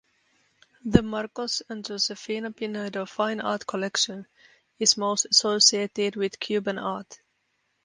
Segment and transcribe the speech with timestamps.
[0.83, 4.25] The Marcos and Josefina Pinedo fine art collection
[4.79, 7.19] is most associated with Cuban art.